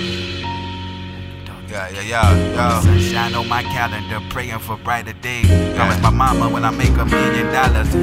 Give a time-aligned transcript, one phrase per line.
[0.00, 2.80] Yeah, yeah, yeah, yo.
[2.82, 5.48] Sunshine on my calendar, praying for brighter days.
[5.48, 7.94] With my mama when I make a million dollars.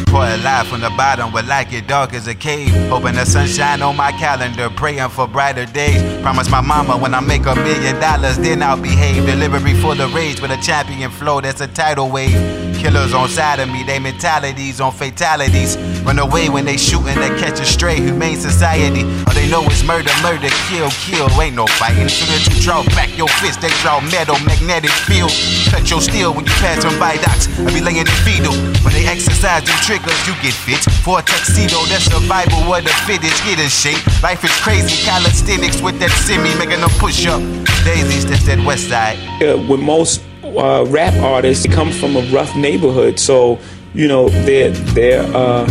[0.00, 2.72] Report live from the bottom, where like it dark as a cave.
[2.88, 6.00] Hoping the sunshine on my calendar, praying for brighter days.
[6.22, 9.26] Promise my mama when I make a million dollars, then I'll behave.
[9.26, 12.65] Delivery full of rage with a champion flow that's a tidal wave.
[12.86, 15.76] Killers on side of me, they mentalities on fatalities.
[16.06, 17.96] Run away when they shootin', they catch a stray.
[17.96, 21.26] Humane society, all they know is murder, murder, kill, kill.
[21.42, 22.08] Ain't no fighting.
[22.08, 25.34] Soon as you draw back your fist, they draw metal, magnetic field.
[25.66, 27.18] Cut your steel when you pass them by.
[27.18, 27.50] viaducts.
[27.58, 28.54] I be laying in fetal
[28.86, 30.14] when they exercise them triggers.
[30.22, 31.82] You get fit for a tuxedo.
[31.90, 33.98] That's survival where the fittest get in shape.
[34.22, 37.42] Life is crazy, calisthenics with that semi, making them push up.
[37.82, 39.18] Daisies, that's that west side.
[39.42, 40.22] Yeah, with most
[40.58, 43.58] uh, rap artists, come from a rough neighborhood, so
[43.94, 45.64] you know they're they're uh,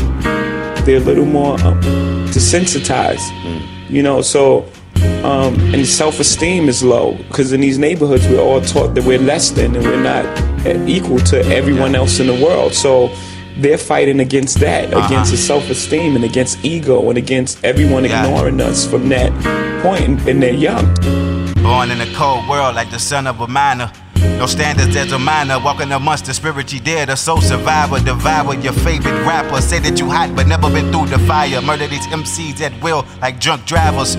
[0.86, 1.82] they're a little more um,
[2.34, 3.28] desensitized.
[3.90, 4.66] You know, so
[5.24, 9.52] um, and self-esteem is low because in these neighborhoods we're all taught that we're less
[9.52, 10.26] than and we're not
[10.90, 12.74] equal to everyone else in the world.
[12.74, 13.14] So
[13.58, 15.06] they're fighting against that, Uh-huh.
[15.08, 18.26] against the self-esteem and against ego and against everyone Yeah.
[18.26, 19.32] ignoring us from that
[19.82, 20.86] point, and, and they're young.
[21.64, 23.92] Born in a cold world like the son of a miner.
[24.40, 28.74] No standards as a minor, walking amongst the spiritually dead, a soul survivor, devour your
[28.74, 29.62] favorite rapper.
[29.62, 31.62] Say that you hot but never been through the fire.
[31.62, 34.18] Murder these MCs at will like drunk drivers.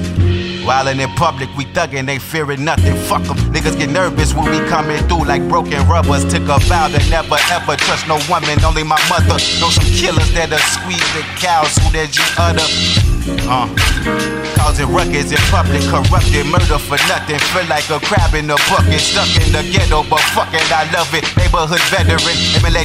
[0.67, 2.97] Wildin' in public, we thuggin', they fearing nothing.
[3.07, 3.53] Fuck Fuck 'em.
[3.53, 6.25] Niggas get nervous when we coming through like broken rubbers.
[6.25, 9.39] Took a vow to never ever trust no woman, only my mother.
[9.61, 12.69] Know some killers that'll squeeze the cows who that you utter.
[13.49, 13.67] Uh,
[14.67, 17.39] causing ruckus in public, corrupted, murder for nothing.
[17.55, 20.91] Feel like a crab in a bucket, stuck in the ghetto, but fuck it, I
[20.91, 21.23] love it.
[21.37, 22.35] Neighborhood veteran,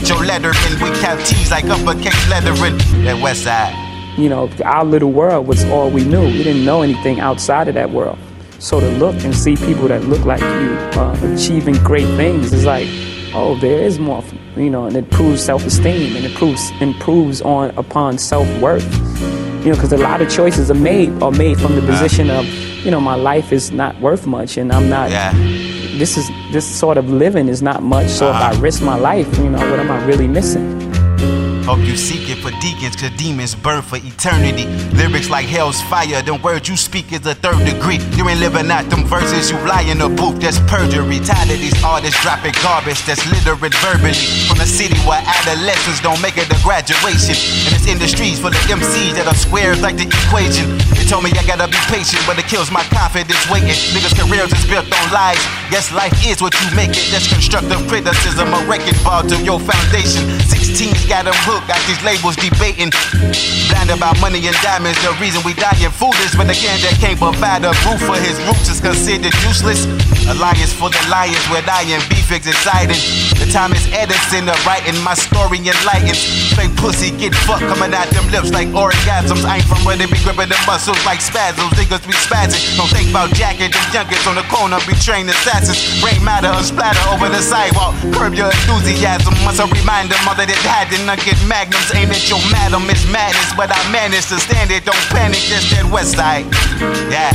[0.06, 0.78] your lettering.
[0.78, 2.78] We count T's like uppercase lettering.
[3.04, 3.74] That west side.
[4.16, 6.26] you know, our little world was all we knew.
[6.26, 8.20] We didn't know anything outside of that world.
[8.60, 12.64] So to look and see people that look like you uh, achieving great things is
[12.64, 12.88] like,
[13.34, 14.24] oh, there is more,
[14.56, 19.11] you know, and it proves self-esteem and it proves improves on upon self-worth.
[19.62, 22.48] You know, because a lot of choices are made are made from the position of,
[22.84, 25.12] you know, my life is not worth much and I'm not.
[25.12, 25.32] Yeah.
[26.00, 28.10] This is this sort of living is not much.
[28.10, 28.62] So if I uh-huh.
[28.62, 30.82] risk my life, you know, what am I really missing?
[31.72, 34.68] Hope you seek it for deacons, cause demons burn for eternity.
[34.92, 37.96] Lyrics like hell's fire, them words you speak is a third degree.
[38.20, 41.24] You ain't living out them verses, you lie in a booth, that's perjury.
[41.24, 44.20] Tired of these artists dropping garbage that's littering verbally.
[44.52, 47.40] From a city where adolescents don't make it to graduation.
[47.40, 50.68] And it's industries full of MCs that are squares like the equation.
[51.12, 53.76] Told me I gotta be patient, but it kills my confidence waiting.
[53.92, 55.44] Niggas' careers is built on lies.
[55.68, 57.04] Yes, life is what you make it.
[57.12, 60.24] That's constructive criticism, a wrecking ball to your foundation.
[60.48, 62.96] 16's got them hooked, got these labels debating.
[63.68, 66.32] Blind about money and diamonds, the reason we dying foolish.
[66.40, 69.84] When again, that can't provide a roof for his roots is considered useless.
[70.32, 72.96] Alliance for the lions, I am beef is exciting.
[73.36, 76.24] The time is Edison, the writing, my story enlightens.
[76.56, 79.44] Fake pussy get fucked coming out them lips like orgasms.
[79.44, 81.72] I ain't from where they be gripping the muscles like spasms.
[81.78, 82.78] Niggas be spazzing.
[82.78, 86.02] Don't think about jacking them youngins on the corner, be trained assassins.
[86.02, 87.96] Brain matter and splatter over the sidewalk.
[88.14, 89.34] Curb your enthusiasm.
[89.46, 91.92] Must a reminder, mother that had to not get magnums.
[91.94, 93.54] Aim at your madam, it's madness.
[93.56, 96.46] But I managed to stand it, don't panic, that's that west side.
[97.12, 97.32] Yeah.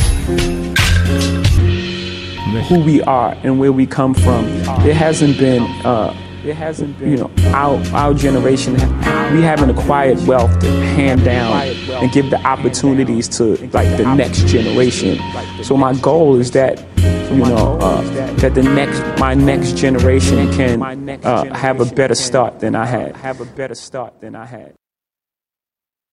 [2.69, 4.47] who we are and where we come from.
[4.83, 6.12] There hasn't been, uh,
[6.47, 8.75] there hasn't been, you know, our our generation.
[9.34, 14.47] We haven't acquired wealth to hand down and give the opportunities to like the next
[14.47, 15.19] generation.
[15.62, 16.79] So my goal is that,
[17.31, 18.03] you know, uh,
[18.37, 20.83] that the next my next generation can
[21.25, 23.17] uh, have a better start than I had.
[23.17, 24.75] Have a better start than I had.